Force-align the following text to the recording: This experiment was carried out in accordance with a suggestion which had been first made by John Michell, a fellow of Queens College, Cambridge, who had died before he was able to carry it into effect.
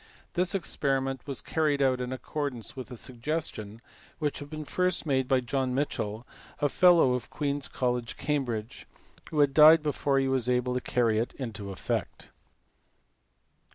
This 0.33 0.55
experiment 0.55 1.21
was 1.27 1.41
carried 1.41 1.79
out 1.79 2.01
in 2.01 2.11
accordance 2.11 2.75
with 2.75 2.89
a 2.89 2.97
suggestion 2.97 3.83
which 4.17 4.39
had 4.39 4.49
been 4.49 4.65
first 4.65 5.05
made 5.05 5.27
by 5.27 5.41
John 5.41 5.75
Michell, 5.75 6.25
a 6.57 6.69
fellow 6.69 7.13
of 7.13 7.29
Queens 7.29 7.67
College, 7.67 8.17
Cambridge, 8.17 8.87
who 9.29 9.41
had 9.41 9.53
died 9.53 9.83
before 9.83 10.17
he 10.17 10.27
was 10.27 10.49
able 10.49 10.73
to 10.73 10.81
carry 10.81 11.19
it 11.19 11.33
into 11.35 11.69
effect. 11.69 12.31